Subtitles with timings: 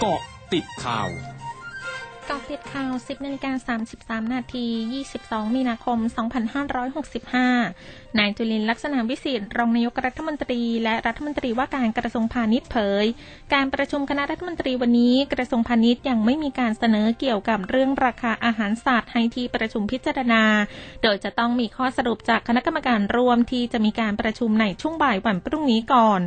[0.00, 0.20] เกาะ
[0.52, 1.08] ติดข่าว
[2.30, 3.76] กาะติดข่าว 10นาฬิกา
[4.22, 4.66] 33 นาที
[5.08, 5.98] 22 มีนาคม
[7.28, 13.06] 2565 นายจุลินลักษณะวิสิทธิ์รองนายกรัฐมนตรี และรัฐมนตรีว่าการกระทรวงพาณิชย์เผย
[13.54, 20.42] การประชุมคณะรัฐมนตรีวันนี้กระทรวงพาณิชย์ยังไม่มีการเสนอเกี่ยวกับเรื่องราคาอาหารสัตว์ให้ที่ประชุมพิจารณา
[21.02, 26.20] โดยจะต้องมีข้อสรุปจากคณะกรรมการร่วมที่จะมีการประชุมในช่วงบ่ายวันพรุ่งนี้ก่อน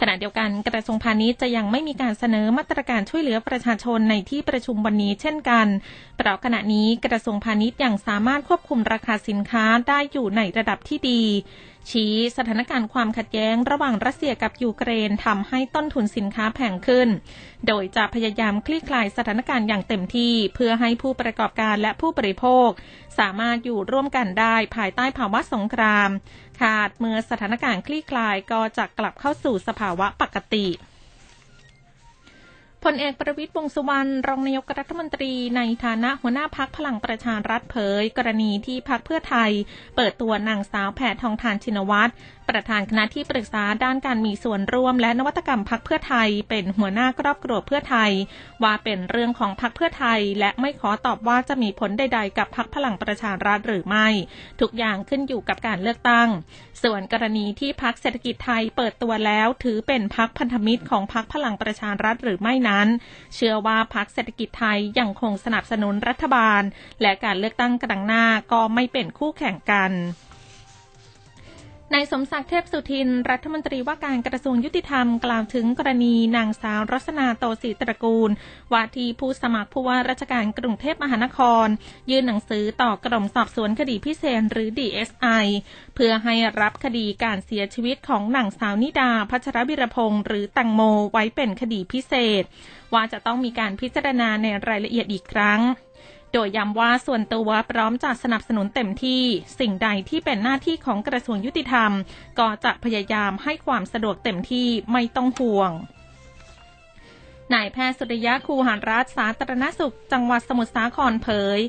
[0.00, 5.66] ขณะเดียวกันกระทรวงพาณิชย์จะยังไม่มีการเสนอมาตรการช่วยเหลือประชาชนในที่ประชุมวันนี้เช่นกัน
[6.16, 11.22] เพราะขณะนี้กระทรวงพาณิชย์ยังสามารถควบคุมราคาสินค้าได้อยู่ในระดับที่ดี
[11.90, 17.08] ชี้สถานการณ์ความขัดแย้งระหว่างรัสเซียกับยูเครนทำให้ต้นทุนสินค้าแพงขึ้น
[17.66, 22.68] โดยจะพยายามคลี่คลายสถานการณ์อย่างเต็มที่ เพื่อให้ผู้ประกอบการและผู้บริโภค
[23.18, 26.08] สามารถอยู่ร่วมกันได้ภายใต้ภาวะสงคราม
[26.60, 30.66] ขาดเมื่อสถานการณ์คลี่คลายก็จะกลับเข้าสู่สภาวะปกติ
[32.84, 39.50] พลเอกประวิตยวงสุวรรณรองนายกรัฐมนตรีในฐานะหัวหน้าพักพลังประชารัฐเผย กรณีที่พักเพื่อไทย
[39.96, 42.12] เปิดตัวนางสาวแพทองทานชินวัตร
[42.48, 48.10] ประธานคณะที่ปรึกษาด้านการมีส่วนร่วมและนวัตกรรมพักเพื่อไทย เป็นหัวหน้าครอบครัวเพื่อไทย
[48.62, 54.08] ว่าเป็นเรื่องของพักเพื่อไทย และไม่ขอตอบว่าจะมีผลใด ๆ กับพักพลังประชารัฐหรือไม่
[54.60, 56.28] ทุกอย่างขึ้นอยู่กับการเลือกตั้ง
[56.82, 62.73] ส่วนกรณีที่พักเศรษฐกิจไทยเปิดตัวแล้วถือเป็นพักพันธมิตรของพักพลังประชารัฐหรือไม่นั้น
[63.34, 66.62] เชื่อว่าพักเศรษฐกิจไทยยังคงสนับสนุนรัฐบาล
[67.02, 69.92] และการเลือกตั้งกระดังหน้าก็ไม่เป็นคู่แข่งกัน
[71.96, 78.30] นายสมศักดิ์เทพสุทิน รัฐมนตรีว่าการกระทรวงยุติธรรมกล่าวถึงกรณีนางสาวรัศนาโตศรีตระกูล
[78.72, 81.66] ว่าที่ผู้สมัครผู้ว่าราชการกรุงเทพมหานคร
[82.10, 85.44] ยื่นหนังสือต่อกรมสอบสวนคดีพิเศษหรือ DSI
[85.94, 90.80] เพื่อให้รับคดีการเสียชีวิตของนางสาวนิดาพัชรวิรพงศ์หรือตังโม
[91.12, 92.42] ไว้เป็นคดีพิเศษ
[92.94, 95.62] ว่าจะต้องมีการพิจารณาในรายละเอียดอีกครั้ง
[96.34, 99.22] โดยย้ำว่าส่วนตัวพร้อมจะสนับสนุนเต็มที่
[99.60, 101.90] สิ่งใดที่เป็นหน้าที่ของกระทรวงยุติธรรม
[102.38, 105.70] ก็จะพยายามให้ความสะดวกเต็มที่ไม่ต้องห่วง
[107.52, 111.28] นายแพทย์สุริยะคูหารรัฐสาธารณสุข จังหวัดสมุทรสาครเผ
[111.58, 111.60] ย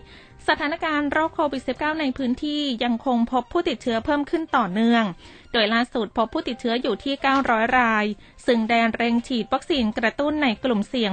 [0.47, 5.03] สถานการณ์โรคโควิด -19 ในพื้นที่ยังคงพบผู้ติดเชื้อเพิ่มขึ้นต่อเนื่อง
[5.53, 7.13] โดยล่าสุดพบผู้ติดเชื้ออยู่ที่
[7.45, 8.05] 900 ราย
[8.47, 11.11] ซึ่งแดนเร่งฉีดวัคซีนกระตุ้นในกลุ่มเสี่ยง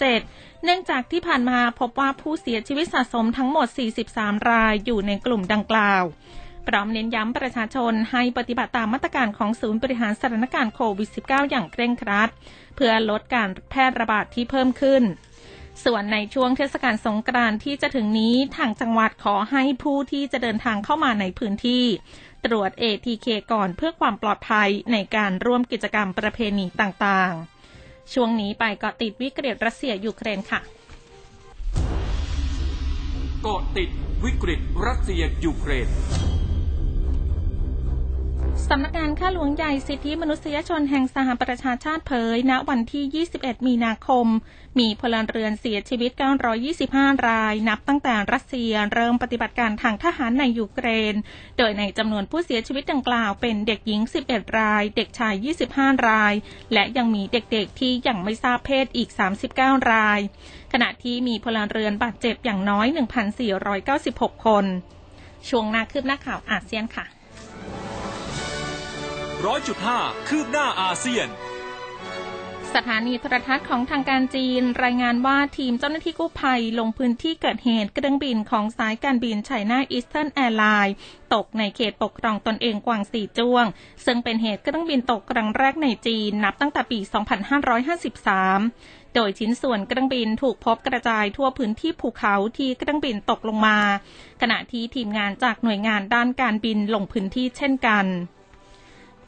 [0.00, 3.68] 607 เนื่องจากที่ผ่านมาพบว่าผู้เสียชีวิตสะสมทั้งหมด
[4.08, 6.02] 43 รายอยู่ในกลุ่มดังกล่าว
[6.68, 12.30] พร้อมเน้นย้ำประชาชนให้ปฏิบัติตามมาตรการของศูนย์บริหารสถานการณ์โควิด -19 อย่างเคร่งครัด
[12.76, 15.02] เพื่อลดการแพร่ระบาดที่เพิ่มขึ้น
[15.84, 21.84] ส่วนในช่วงเทศกาลสงกรานต์ที่จะถึงนี้ทางจังหวัดขอให้ผู้ที่จะเดินทางเข้ามาในพื้นที่
[22.44, 30.60] ตรวจ ATK ก่อนเพื่อความปลอดภัยในการร่วมกิจกรรมประเพณีต่างๆ ช่วงนี้ไปเกาะติดวิกฤตรัสเซียยูเครนค่ะ
[33.42, 33.90] เกาะติด
[34.24, 35.88] วิกฤตรัสเซียยูเครน
[38.74, 44.26] สำนักงานข้าหลวงใหญ่สิทธิมนุษยชนแห่งสหประชาชาติเผย ณ วันที่ 21 มีนาคม
[44.78, 46.10] มีพลเรือนเสียชีวิต
[46.68, 51.14] 925 ราย นับตั้งแต่รัสเซียเริ่มปฏิบัติการทางทหารในยูเครน
[51.58, 54.00] โดยในจำนวนผู้เสียชีวิตดังกล่าวเป็นเด็กหญิง
[54.30, 55.34] 11 ราย เด็กชาย
[55.72, 56.34] 25 ราย
[56.72, 59.08] และยังมีเด็กๆ ที่ยังไม่ทราบเพศอีก
[59.50, 60.20] 39 ราย
[60.72, 62.86] ขณะที่มีพลเรือนบาดเจ็บอย่างน้อย
[63.66, 64.64] 1,496 คน
[65.48, 67.06] ช่วงหน้าคืบหน้าข่าวอาเซียนค่ะ
[69.46, 71.28] ร้อยจุดห้าคืบหน้าอาเซียน
[72.74, 80.94] สถานีโทรทัศน์ของทางการจีน รายงานว่าทีมเจ้าหน้าที่กู้ภัยลงพื้นที่เกิดเหตุเครื่องบินของสายการบินไชน่าอีสเทิร์นแอร์ไลน์
[81.34, 83.64] ตกในเขตปกครองตนเองกวางสีจ้วง
[84.06, 86.98] ซึ่งเป็นเหตุเครื่องบินตกครั้งแรกในจีนนับตั้งแต่ปี
[87.86, 93.78] 2553โดยชิ้นส่วนเครื่องบินถูกพบกระจายทั่วพื้นที่ภูเขาที่เครื่องบินตกลงมา
[94.40, 98.06] ขณะที่ทีมงานจากหน่วยงานด้านการบินลงพื้นที่เช่นกัน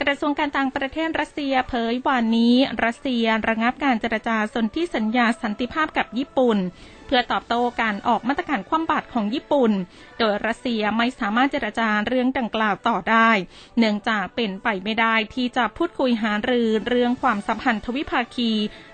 [0.01, 2.55] กระทรวงการต่างประเทศรัสเซียเผยวันนี้
[2.85, 6.59] รัสเซียระงับการเจรจาสนธิสัญญาสันติภาพกับญี่ปุ่น
[7.07, 9.73] เพื่อตอบโต้การออกมาตรการคว่ำบาตรของญี่ปุ่น
[10.19, 13.31] โดยรัสเซียไม่สามารถเจรจาเรื่องดังกล่าวต่อได้
[13.79, 18.53] เนื่องจากเป็นไปไม่ได้ที่จะพูดคุยหารือเรื่องความสัมพันธ์ทวิภาคี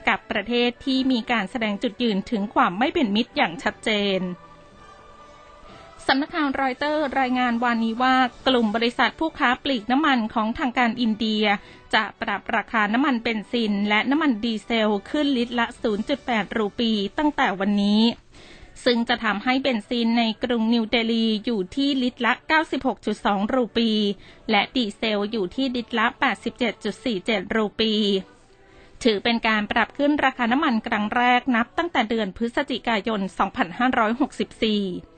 [0.09, 4.21] กับประเทศที่มีการแสดงจุดยืนถึงความไม่เป็นมิตรอย่างชัดเจน
[6.11, 8.15] สำนักข่าวรอยเตอร์รายงานวานนี้ว่า
[8.49, 11.45] กลุ่มบริษัทผู้ค้าปลีกน้ำมันของทางการอินเดีย
[11.95, 15.67] จะปรับราคาน้ำมันเบนซิน และน้ำมันดีเซลขึ้นลิตรละ
[16.11, 18.03] 0.8 รูปีตั้งแต่วันนี้
[18.85, 22.33] ซึ่งจะทำให้เบนซินในกรุงนิวเดลีอยู่ที่ลิตรละ
[22.95, 23.91] 96.2 รูปี
[24.51, 26.07] และดีเซลอยู่ที่ลิตรละ
[26.81, 27.93] 87.47 รูปี
[29.05, 35.18] ถือเป็นการปรับขึ้นราคาน้ำมันครั้งแรกนับตั้งแต่เดือนพฤศจิกายน 2564